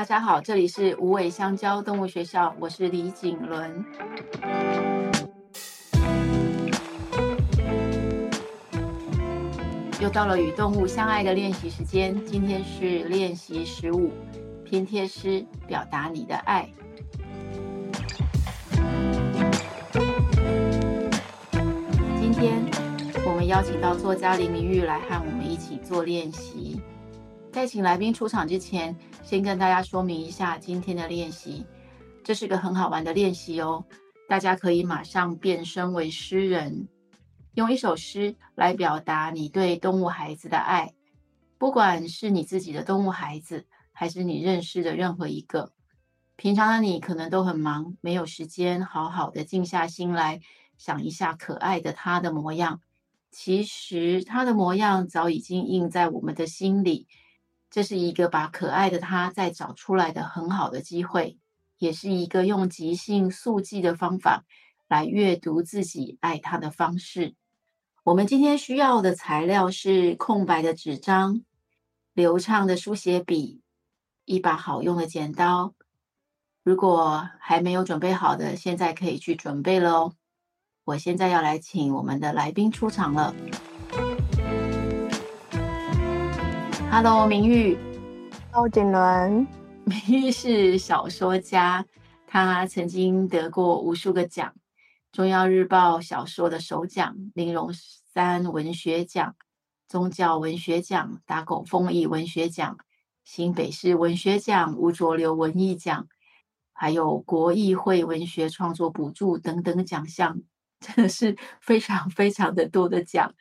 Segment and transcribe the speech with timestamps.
[0.00, 3.84] 大家好，这里是无尾香蕉动物学校，我是李景伦。
[10.00, 14.10] 又到了与动物相爱的练习时间，今天是练习十五，
[14.64, 16.66] 拼贴诗，表达你的爱。
[22.18, 22.64] 今天
[23.26, 26.80] 我们邀请到作家林明玉来和我们一起做练习。
[27.52, 28.96] 在请来宾出场之前，
[29.30, 31.64] 先跟大家说明一下今天的练习。
[32.24, 33.84] 这是个很好玩的练习哦，
[34.28, 36.88] 大家可以马上变身为诗人。
[37.54, 40.94] 用一首诗来表达你对动物孩子的爱，
[41.58, 45.70] 不管是你自己的动物孩子，还是你认识的任何一个。
[46.34, 50.40] 平常的你可能都很忙，没有时间好好的静下心来
[50.76, 52.80] 想一下可爱的他的模样。
[53.30, 57.06] 其实他的模样早已经印在我们的心里，
[57.70, 61.38] 这是一个把可爱的他再找出来的很好的机会，
[61.78, 64.44] 也是一个用即兴速记的方法
[64.88, 67.36] 来阅读自己爱他的方式。
[68.02, 71.42] 我们今天需要的材料是空白的纸张、
[72.12, 73.60] 流畅的书写笔、
[74.24, 75.74] 一把好用的剪刀。
[76.64, 80.14] 如果还没有准备好的，现在可以去准备了哦。
[80.84, 83.34] 我现在要来请我们的来宾出场了。
[86.92, 87.78] Hello，明玉。
[88.50, 89.46] Hello。
[89.84, 91.86] 明玉是小说家，
[92.26, 94.52] 他曾经得过无数个奖。
[95.12, 97.72] 中央日报小说的首奖、玲珑
[98.12, 99.36] 三文学奖、
[99.86, 102.76] 宗教文学奖、打狗风艺文学奖、
[103.24, 106.08] 新北市文学奖、吴浊流文艺奖，
[106.72, 110.42] 还有国艺会文学创作补助等等奖项，
[110.80, 113.32] 真的是非常非常的多的奖。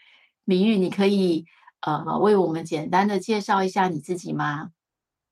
[0.45, 1.45] 明玉，你可以
[1.81, 4.71] 呃为我们简单的介绍一下你自己吗？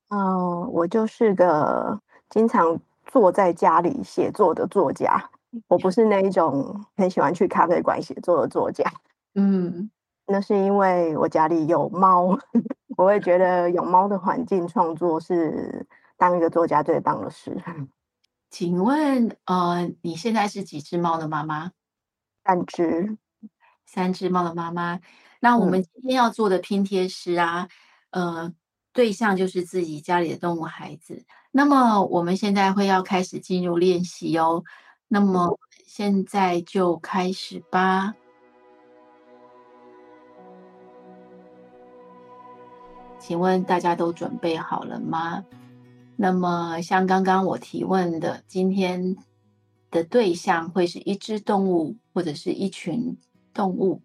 [0.10, 5.30] 嗯、呃，我就是个经常坐在家里写作的作家。
[5.68, 8.84] 我不是那一种很喜欢去咖啡馆写作的作家，
[9.34, 9.90] 嗯，
[10.28, 12.38] 那是因为我家里有猫，
[12.98, 15.88] 我会觉得有猫的环境创作是
[16.18, 17.58] 当一个作家最棒的事。
[18.50, 21.72] 请问，呃，你现在是几只猫的妈妈？
[22.44, 23.18] 三只，
[23.86, 25.00] 三只猫的妈妈。
[25.40, 27.68] 那我们今天要做的拼贴诗啊，
[28.12, 28.54] 嗯、呃，
[28.94, 31.26] 对象就是自己家里的动物孩子。
[31.52, 34.64] 那么我们现在会要开始进入练习哦。
[35.08, 38.14] 那么现在就开始吧。
[43.20, 45.44] 请问大家都准备好了吗？
[46.16, 49.16] 那么像刚刚我提问的，今天
[49.92, 53.18] 的对象会是一只动物，或者是一群
[53.54, 54.02] 动物，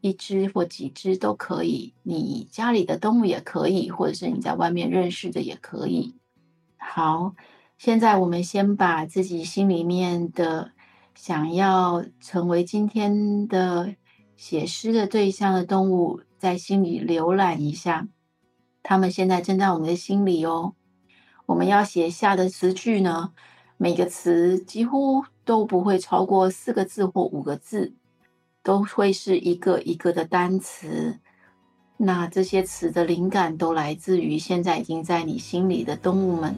[0.00, 1.94] 一只或几只都可以。
[2.02, 6.16] 你家里的动物也可以，或者是你在外面认识的也可以。
[6.76, 7.34] 好。
[7.78, 10.70] 现在我们先把自己心里面的
[11.14, 13.94] 想要成为今天的
[14.34, 18.08] 写诗的对象的动物，在心里浏览一下。
[18.82, 20.72] 他们现在正在我们的心里哦。
[21.44, 23.34] 我们要写下的词句呢，
[23.76, 27.94] 每个词几乎都不会超过四个字或五个字，
[28.66, 31.20] 都会是一个一个的单词。
[31.96, 36.52] 那这些词的灵感都来自于现在已经在你心里的动物们。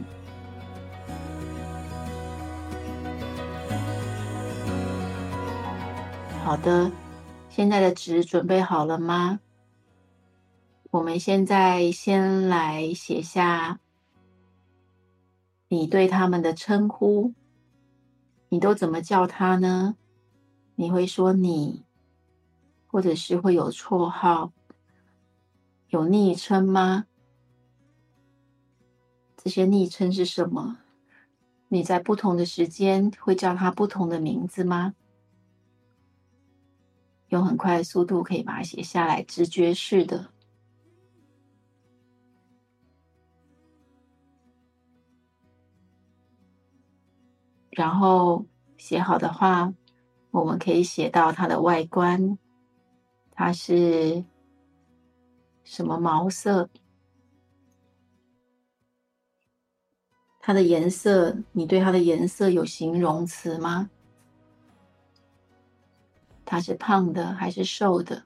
[6.42, 6.90] 好的，
[7.50, 9.40] 现在的纸准备好了吗？
[10.90, 13.80] 我们现在先来写下
[15.68, 17.34] 你对他们的称呼，
[18.48, 19.96] 你都怎么叫他呢？
[20.74, 21.84] 你会说你，
[22.88, 24.52] 或者是会有绰号、
[25.88, 27.06] 有昵称吗？
[29.36, 30.78] 这些昵称是什么？
[31.68, 34.94] 你在不同的时间会叫他不同的名字吗？
[37.28, 40.32] 用很快的速度可以把它写下来，直觉式的。
[47.70, 48.44] 然后
[48.76, 49.72] 写好的话，
[50.30, 52.36] 我们可以写到它的外观，
[53.40, 54.24] 它是
[55.62, 56.68] 什么毛色？
[60.40, 63.90] 它的颜色，你对它的颜色有形容词吗？
[66.44, 68.24] 它是胖的还是瘦的？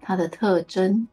[0.00, 1.08] 它的特征，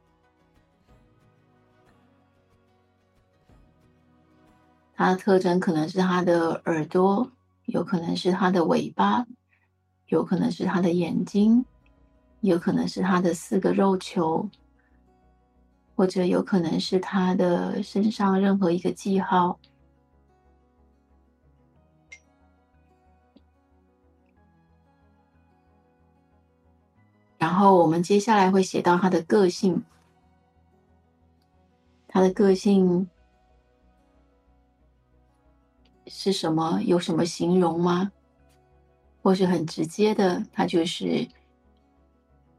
[4.94, 7.32] 它的特征可能是它的耳朵，
[7.66, 9.26] 有可能是它的尾巴，
[10.14, 11.66] 有可能是他的眼睛，
[12.42, 14.48] 有可能是他的四个肉球，
[15.96, 19.60] 或者有可能是他的身上任何一个记号。
[27.40, 29.84] 然后我们接下来会写到他的个性，
[32.08, 33.10] 他的个性
[36.06, 36.80] 是什么？
[36.84, 38.12] 有什么形容吗？
[39.24, 41.26] 或是很直接的，他就是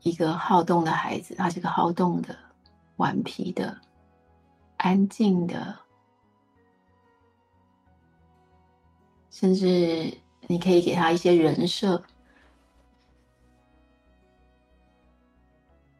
[0.00, 2.34] 一个好动的孩子，他是个好动的、
[2.96, 3.78] 顽皮的、
[4.78, 5.78] 安静的，
[9.30, 10.16] 甚至
[10.48, 12.02] 你可以给他一些人设。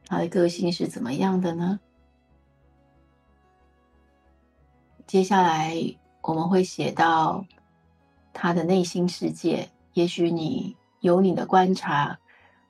[0.07, 1.79] 他的个性是怎么样的呢？
[5.07, 5.77] 接下来
[6.23, 7.45] 我们会写到
[8.33, 9.71] 他的内心世界。
[9.95, 12.19] 也许你有你的观察，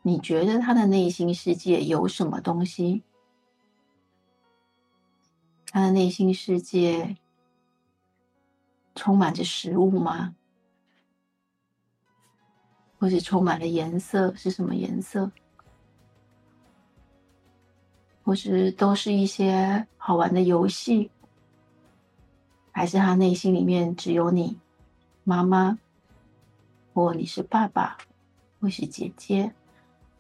[0.03, 3.03] 你觉得他的内心世界有什么东西？
[5.67, 7.17] 他的内心世界
[8.95, 10.37] 充满着食物吗？
[12.99, 14.35] 或是充满了颜色？
[14.35, 15.31] 是什么颜色？
[18.23, 21.11] 或是都是一些好玩的游戏，
[22.71, 24.59] 还是他内心里面只有你，
[25.25, 25.79] 妈妈，
[26.95, 27.99] 或你是爸爸，
[28.61, 29.53] 或是姐姐，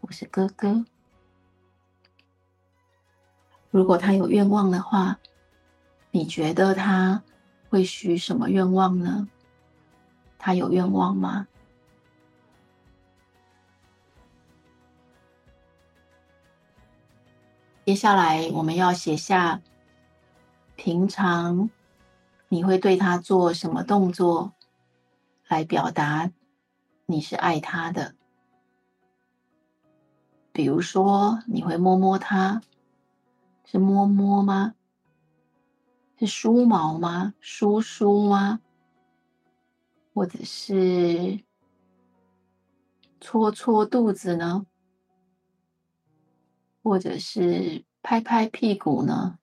[0.00, 0.84] 或是哥哥。
[3.70, 5.20] 如果他有愿望的话，
[6.10, 7.22] 你觉得他
[7.68, 9.28] 会许什么愿望呢？
[10.36, 11.46] 他有愿望吗？
[17.86, 19.60] 接下来我们要写下，
[20.74, 21.70] 平常
[22.48, 24.52] 你会对他做什么动作，
[25.48, 26.30] 来表达
[27.14, 28.16] 你是爱他的。
[30.52, 32.60] 比如说，你会摸摸他，
[33.64, 34.74] 是摸摸吗？
[36.18, 37.34] 是梳毛吗？
[37.38, 38.60] 梳梳吗？
[40.12, 41.44] 或者是
[43.20, 44.66] 搓搓肚子呢？
[46.82, 49.38] 或者是拍拍屁股呢？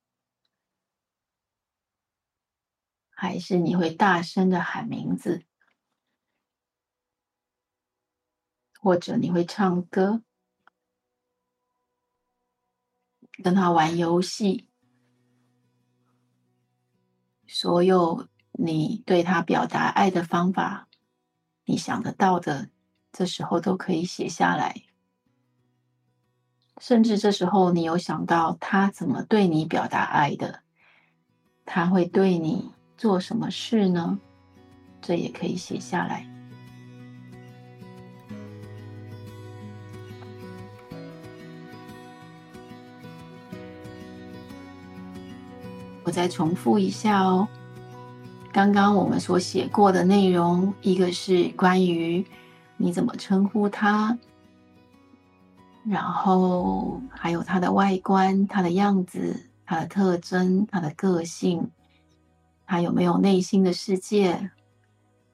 [3.09, 5.45] 还是你会大声的喊名字？
[8.81, 10.23] 或者你会唱歌，
[13.43, 14.67] 跟他玩游戏？
[17.47, 20.87] 所有你对他表达爱的方法，
[21.65, 22.71] 你想得到的，
[23.11, 24.83] 这时候都可以写下来。
[26.79, 30.63] 甚至这时候，你有想到他怎么对你表达爱的？
[31.65, 34.19] 他会对你做什么事呢？
[34.99, 36.30] 这也可以写下来。
[46.11, 47.47] 再重复一下哦，
[48.51, 52.25] 刚刚我们所写过的内容，一个是关于
[52.77, 54.17] 你怎么称呼他。
[55.83, 61.71] 然后还有他的外观、他的样子、他的特征、他的个性，
[62.67, 64.51] 他有没有内心的世界？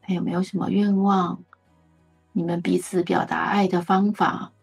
[0.01, 1.43] 他有没有什么愿望？
[2.31, 4.53] 你们彼此表达爱的方法，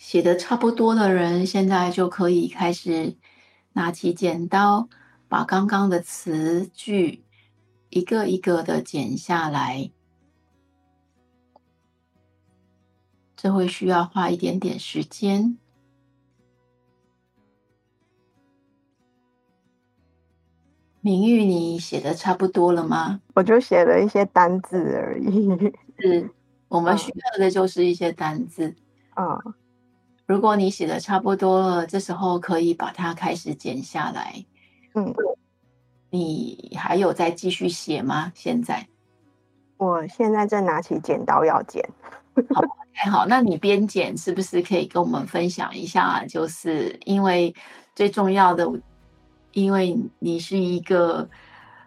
[0.00, 3.16] 写的差不多的人，现在就可以开始
[3.74, 4.88] 拿起剪刀，
[5.28, 7.22] 把刚刚的词句
[7.90, 9.90] 一个一个的剪下来。
[13.36, 15.58] 这会需要花一点点时间。
[21.02, 23.20] 明玉，你写的差不多了吗？
[23.34, 25.50] 我就写了一些单字而已。
[25.98, 26.30] 是，
[26.68, 28.74] 我们需要的就是一些单字。
[29.10, 29.38] 啊，
[30.30, 34.44] 如果你写的差不多了，这时候可以把它开始剪下来。
[34.94, 35.12] 嗯，
[36.08, 38.30] 你还有再继续写吗？
[38.32, 38.86] 现在？
[39.76, 41.84] 我现在正拿起剪刀要剪。
[42.54, 42.62] 好。
[42.92, 46.24] 还好，那你边剪是不是可以跟我们分享一下？
[46.26, 47.52] 就是因为
[47.96, 48.70] 最重要的，
[49.50, 51.28] 因为你是一个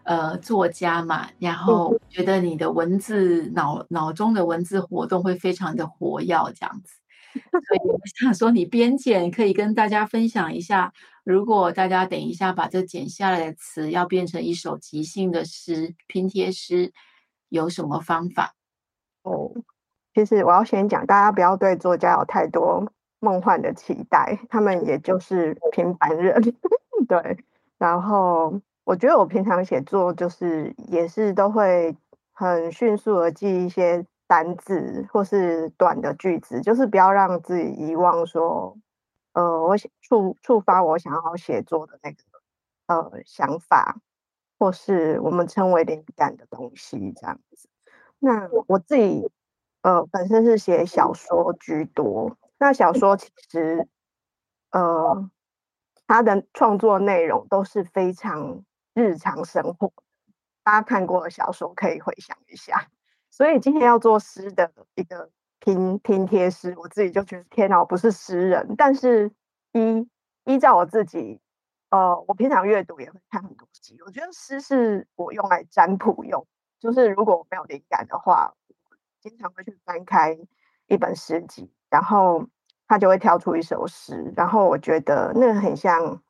[0.04, 6.96] 呃作家嘛，然后觉得你的文字脑脑中的文字活动会非常的活跃，这样子。
[7.34, 16.92] 所以我想说，你边剪可以跟大家分享一下，如果大家等一下把这剪下来的词要变成一首即兴的诗拼贴诗，
[17.50, 18.54] 有什么方法？
[19.24, 19.52] 哦。
[20.16, 22.88] 其实我要先讲，大家不要对作家有太多
[23.20, 26.40] 梦幻的期待，他们也就是平凡人，
[27.10, 27.44] 对。
[27.80, 31.96] 然后我觉得我平常写作就是也是都会
[32.32, 38.76] 很迅速的记一些单字或是短的句子，就是不要让自己遗忘说
[39.34, 42.18] 呃，我触触发我想要写作的那个
[42.88, 44.02] 呃想法，
[44.58, 47.70] 或是我们称为灵感的东西这样子。
[48.18, 49.30] 那我自己
[49.84, 53.88] 呃本身是写小说居多，那小说其实
[54.72, 55.30] 呃
[56.08, 59.94] 它的创作内容都是非常日常生活，
[60.64, 62.88] 大家看过的小说可以回想一下。
[63.34, 65.28] 所以今天要做诗的一个
[65.60, 68.76] 拼拼贴诗，我自己就觉得天哪，我不是诗人。
[68.78, 69.32] 但是
[69.72, 70.08] 依
[70.46, 71.42] 依照我自己，
[71.90, 76.46] 呃，我平常阅读也会看很多诗，我觉得诗是我用来占卜用，
[76.80, 78.54] 就是如果我没有灵感的话，
[79.20, 80.38] 经常会去翻开
[80.86, 82.46] 一本诗集，然后
[82.88, 86.22] 它就会跳出一首诗，然后我觉得那很像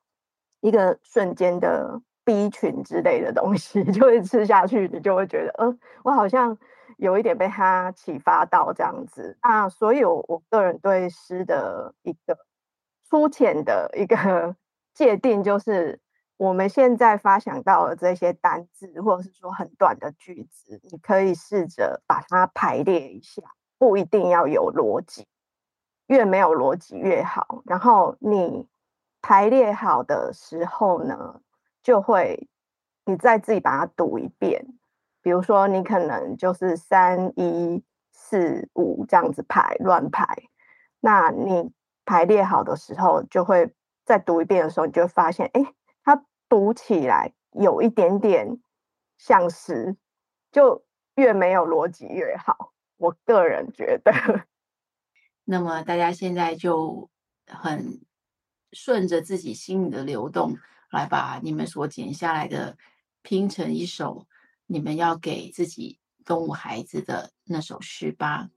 [0.61, 6.57] 一个瞬间的 B 群之类的东西， 就会吃下去，你就会觉得，呃，我好像。
[7.03, 12.37] 有一点被他启发到这样子，那所以我，我个人对诗的一个
[13.03, 14.55] 粗浅的一个
[14.95, 15.99] 界定，就是
[16.37, 23.43] 我们现在发想到的这些单字，或者是说很短的句子，你可以试着把它排列一下，
[23.77, 25.27] 不一定要有逻辑，
[26.07, 27.63] 越没有逻辑越好。
[27.65, 28.65] 然后你
[29.21, 31.41] 排列好的时候呢，
[31.81, 32.47] 就会
[33.03, 34.65] 你再自己把它读一遍。
[35.23, 40.27] 比如说，你可能就是三一四五这样子排乱排，
[40.99, 41.71] 那你
[42.05, 48.59] 排列好的时候，就会再读一遍的时候，你就会发现，哎，它读起来有一点点
[49.17, 49.95] 像是，
[50.51, 50.83] 就
[51.15, 52.73] 越没有逻辑越好。
[52.97, 54.11] 我个人觉得。
[55.45, 57.09] 那么大家现在就
[57.47, 58.01] 很
[58.73, 60.57] 顺着自己心里的流动，
[60.91, 62.77] 来把你们所剪下来的
[63.21, 64.27] 拼成一首。
[64.73, 68.49] 你们要给自己动物孩子的那首诗吧。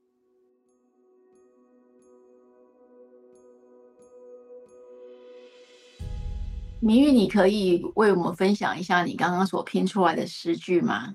[6.79, 11.13] 明玉，你可以为我们分享一下你刚刚所拼出来的诗句吗？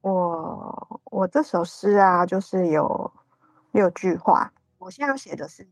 [0.00, 3.12] 我我这首诗啊，就是有
[3.72, 4.52] 六句话。
[4.78, 5.68] 我现在要写的是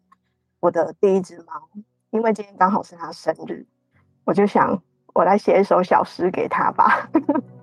[0.59, 1.69] 我的第一只猫，
[2.11, 3.65] 因为今天刚好是它生日，
[4.25, 4.83] 我就想
[5.15, 7.09] 我来写一首小诗给它吧。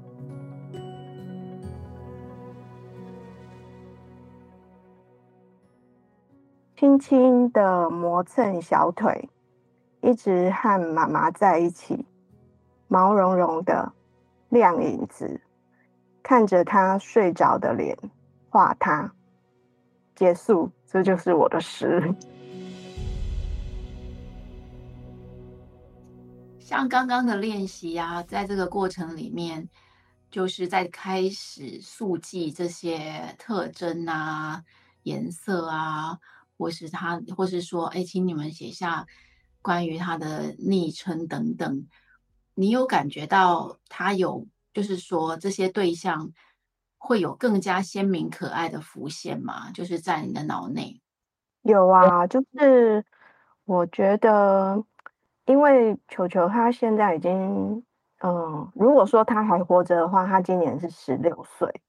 [6.78, 9.28] 轻轻的磨蹭小腿，
[10.02, 12.06] 一直和妈妈在一起，
[12.88, 13.92] 毛茸茸的
[14.50, 15.42] 亮影子，
[16.22, 17.98] 看着她睡着的脸，
[18.52, 19.12] 画她。
[20.14, 22.00] 结束，这就是我的诗。
[26.60, 29.68] 像刚刚的练习啊，在这个过程里面，
[30.30, 34.62] 就是在开始速记这些特征啊、
[35.02, 36.20] 颜色啊。
[36.58, 39.06] 或是他，或是说，哎，请你们写下
[39.62, 41.88] 关于他的昵称等等。
[42.56, 46.32] 你有感觉到他有，就是说这些对象
[46.98, 49.72] 会有更加鲜明可爱的浮现吗？
[49.72, 51.00] 就是在你的脑内。
[51.62, 53.06] 有啊，就是
[53.66, 54.84] 我觉得，
[55.46, 57.84] 因为球球他现在已经，
[58.24, 61.82] 嗯，如果说他还活着的话，他今年是十六岁。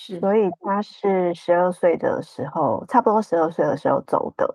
[0.00, 4.48] 是，所以他是十二岁的时候，差不多十二岁的时候走的。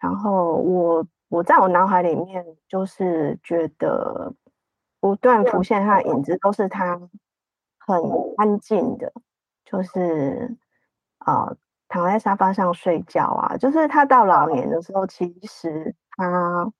[0.00, 4.32] 然后我我在我脑海里面就是觉得
[4.98, 6.98] 不断浮现他的影子，都是他
[7.78, 8.00] 很
[8.38, 9.12] 安静的，
[9.66, 10.56] 就是
[11.18, 11.52] 啊、
[11.88, 13.58] 躺在沙发上睡觉啊。
[13.58, 16.72] 就是他到老年的时候，其实他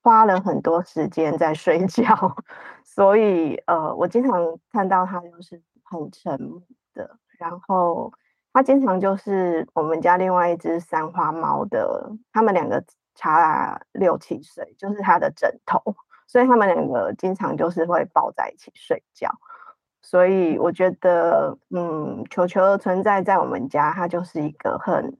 [0.00, 2.04] 花了很多时间在睡觉，
[2.84, 4.32] 所以呃，我经常
[4.70, 6.62] 看到他就是很沉默
[6.94, 7.18] 的。
[7.38, 8.12] 然后
[8.52, 12.82] 它经常就是我们家另外一只三花猫的，它们两个
[13.14, 15.80] 差六七岁，就是它的枕头，
[16.26, 19.30] 所以它们两个经常就是会抱在一起睡觉。
[20.02, 25.16] 所以我觉得，嗯，球球的存在在我们家，它就是一个很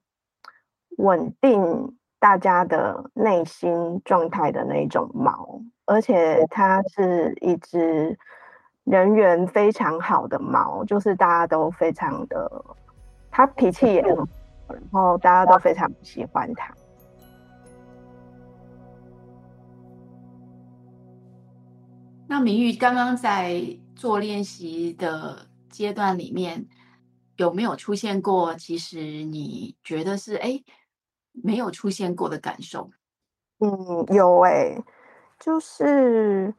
[0.97, 8.19] 稳定大家的内心状态的那一种猫，而且它是一只。
[8.91, 12.65] 人缘非常好的猫，就是大家都非常的，
[13.31, 14.27] 它脾气也很好，
[14.73, 16.75] 然后大家都非常喜欢它。
[22.27, 23.63] 那明玉刚刚在
[23.95, 26.67] 做练习的阶段里面，
[27.37, 28.55] 有没有出现过？
[28.55, 30.63] 其实你觉得是哎，
[31.33, 32.91] 没有出现过的感受？
[33.59, 33.69] 嗯，
[34.15, 34.85] 有哎、欸，
[35.39, 36.55] 就是。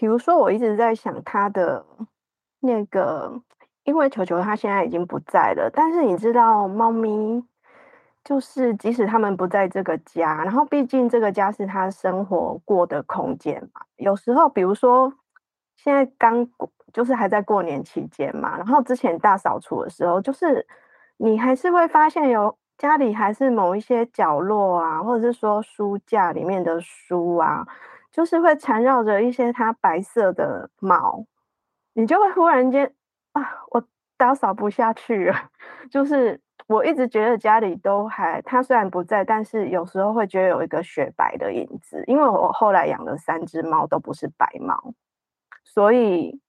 [0.00, 1.84] 比如说，我一直在想他的
[2.60, 3.38] 那个，
[3.84, 7.44] 因为球球他现在已经不在了，但是你知道，猫咪
[8.24, 13.82] 就是即使他们不在这个家，然后毕竟这个家是他生活过的空间嘛。
[13.96, 15.12] 有时候，比如说
[15.76, 20.66] 现在刚过，就是还在过年期间嘛，然后之前大扫除的时候，就是
[21.18, 27.66] 你还是会发现有家里还是某一些角落啊，或者是说书架里面的书啊，
[28.12, 31.24] 就是会缠绕着一些它白色的毛，
[31.94, 32.92] 你就会忽然间
[33.32, 33.82] 啊，我
[34.16, 35.50] 打扫不下去了，
[35.90, 36.40] 就是。
[36.66, 44.94] 我一直觉得家里都还，它虽然不在，但是有时候会觉得有一个雪白的影子，因为我后来养的三只猫，都不是白猫，
[45.64, 46.40] 所以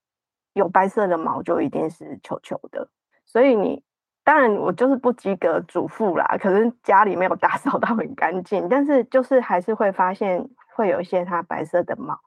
[0.53, 2.87] 有白色的毛就一定是球球的。
[3.25, 3.81] 所以你
[4.23, 12.19] 当然我就是不及格主妇啦，可是家里没有打扫到很干净，但是就是还是会发现会有一些它白色的毛，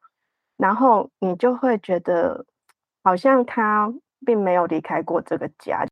[0.57, 2.47] 然后你就会觉得
[3.03, 3.93] 好像它
[4.25, 5.87] 并没有离开过这个家。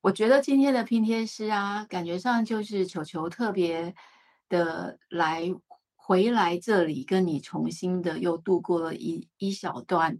[0.00, 3.94] 我觉得今天的拼贴师啊，感觉上就是球球特别
[4.48, 5.42] 的来
[5.96, 10.16] 回来这里，跟你重新的又度过了一一小段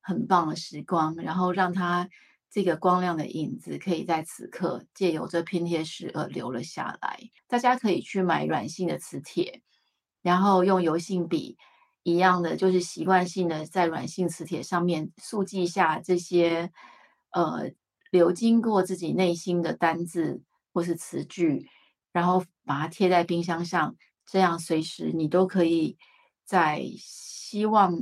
[0.00, 2.08] 很棒的时光，然后让它
[2.50, 7.20] 这个光亮的影子可以在此刻借由这拼贴师而留了下来。
[7.46, 9.62] 大家可以去买软性的磁铁，
[10.22, 11.56] 然后用油性笔
[12.02, 16.70] 一样的，就是习惯性的在软性磁铁上面速记下这些
[17.32, 17.70] 呃。
[18.12, 21.70] 流经过自己内心的单字或是词句，
[22.10, 23.94] 然后把它贴在冰箱上，
[24.26, 25.96] 这样随时你都可以
[26.44, 27.96] 在希望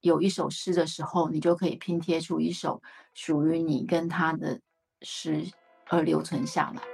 [0.00, 2.80] 有一首诗的时候，你就可以拼贴出一首
[3.12, 4.60] 属于你跟他的
[5.02, 5.50] 诗
[5.88, 6.93] 而留存下来。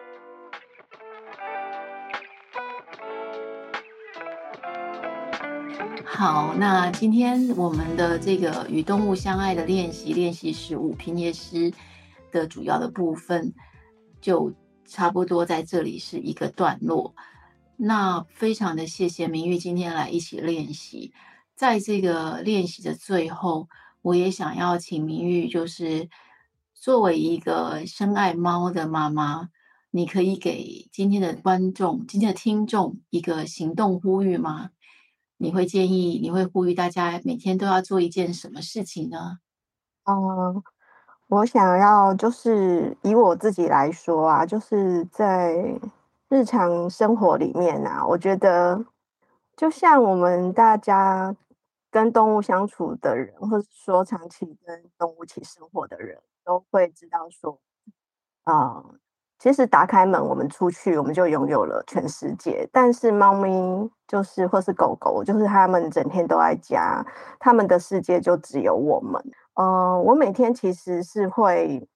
[6.05, 11.73] 好，那今天我们的这个与动物相爱的练习练习十五拼贴师。
[12.33, 13.53] 的主要的部分
[14.21, 14.55] 就
[14.87, 17.13] 差不多在这里是一个段落。
[17.77, 21.13] 那非常的谢谢明玉今天来一起练习，
[21.57, 23.69] 在这个练习的最后，
[24.03, 26.09] 我也想要请明玉，就是
[26.73, 29.49] 作为一个深爱猫的妈妈，
[29.91, 34.71] 你可以给今天的观众、今天的听众一个行动呼吁吗？
[35.41, 39.39] 你会建议，你会呼吁大家每天都要做一件什么事情呢？
[40.05, 40.63] 嗯。
[41.29, 45.55] 我想要就是以我自己来说啊，就是在
[46.29, 48.85] 日常生活里面啊，我觉得
[49.57, 51.37] 就像我们大家
[51.89, 57.61] 跟动物相处的人，或者说长期跟动物一起生活的人，都会知道说，
[58.43, 58.85] 啊、
[59.41, 62.69] 其实打开门我们出去，我们就拥有了全世界。
[62.71, 67.03] 但是猫咪就是或是狗狗，就是它们整天都在家，
[67.39, 69.19] 它们的世界就只有我们。
[69.55, 71.89] 呃，我每天其实是会，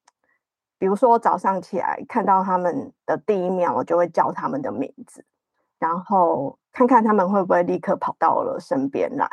[0.79, 5.23] 比如说我早上起来看到他们的第一秒，我就会叫他们的名字，
[5.79, 9.29] 然后看看他们会不会立刻跑到了身边来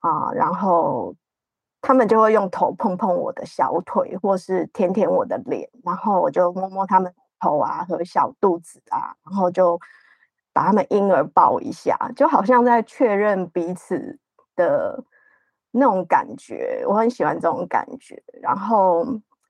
[0.00, 1.14] 啊，然后
[1.80, 7.10] 他们就会用头碰碰我的小腿，或是舔舔我的脸，然后我就摸摸他们
[7.42, 9.78] 头啊和小肚子啊，然后就
[10.52, 14.18] 把他们婴儿抱一下，就好像在确认彼此
[14.54, 15.02] 的。
[15.74, 18.22] 那种感觉，我很喜欢这种感觉。
[18.42, 19.02] 然后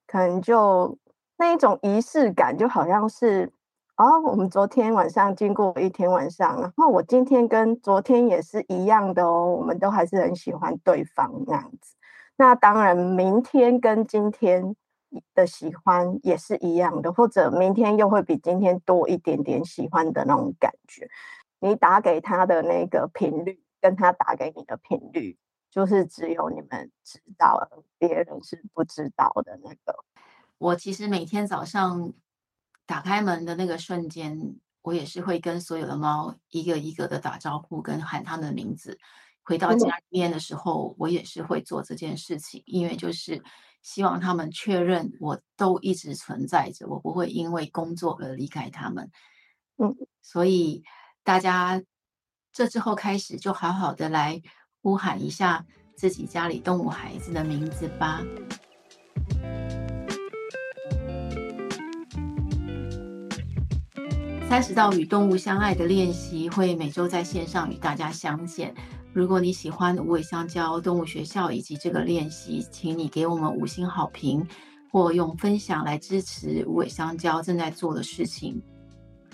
[0.07, 0.97] 可能就
[1.37, 3.53] 那一种仪式感，就好像是
[3.97, 11.97] 哦，我们昨天晚上经过一天晚上，然后我今天跟昨天也是一样的哦，我们都还是很喜欢对方那样子。
[12.37, 14.77] 那当然，明天跟今天
[15.35, 21.09] 的喜欢也是一样的，或者明天又会比今天多一点点喜欢的那种感觉。
[21.61, 25.39] 你打给他的那个频率，跟他打给你的频率。
[25.71, 30.05] 就是只有你们知道，别人是不知道的那个。
[30.59, 32.13] 我其实每天早上
[32.85, 38.99] 打开门的那个瞬间，我也是会跟所有的猫一个一个的打招呼，跟喊他们的名字。
[39.45, 43.43] 回到家里面的时候，我也是会做这件事情，因为就是
[43.83, 49.11] 希望他们确认我都一直存在着，我不会因为工作而离开他们。
[49.77, 50.83] 嗯，所以
[51.23, 51.83] 大家
[52.53, 54.41] 这之后开始就好好的来。
[54.85, 55.65] 呼喊一下
[55.97, 58.21] 自己家里动物孩子的名字吧。
[64.49, 68.75] 三十道与动物相爱的练习会每周在线上与大家相见。
[69.13, 74.47] 如果你喜欢无尾香蕉动物学校以及这个练习，请你给我们五星好评，
[74.91, 78.63] 或用分享来支持无尾香蕉正在做的事情。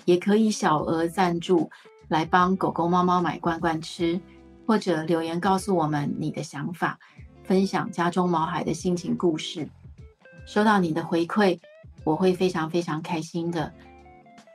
[0.05, 1.69] 也可以小额赞助
[2.07, 4.19] 来帮狗狗、猫猫买罐罐吃。
[4.67, 6.99] 或者留言告诉我们你的想法，
[7.43, 9.67] 分享家中毛孩的心情故事。
[10.45, 11.57] 收到你的回馈，
[12.03, 13.73] 我会非常非常开心的。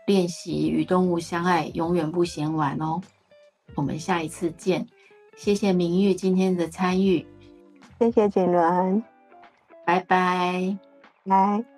[0.06, 3.00] 练习与动物相爱，永远不嫌晚哦。
[3.74, 4.87] 我们下一次见，
[5.37, 7.27] 谢谢明玉今天的参与，
[7.99, 9.03] 谢谢锦伦，
[9.85, 10.79] 拜拜，
[11.27, 11.73] 拜。